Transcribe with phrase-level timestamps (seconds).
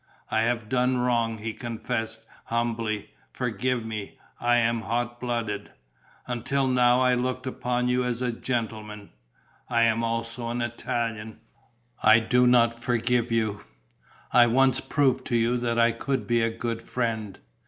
[0.31, 3.11] "I have done wrong," he confessed, humbly.
[3.31, 4.17] "Forgive me.
[4.39, 5.73] I am hot blooded."
[6.25, 9.11] "Until now I looked upon you as a gentleman...."
[9.69, 11.39] "I am also an Italian."
[12.01, 13.61] "I do not forgive you."
[14.31, 17.37] "I once proved to you that I could be a good friend."